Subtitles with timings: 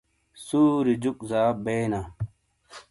[0.45, 2.01] سُوری جُوک زاب بئینا۔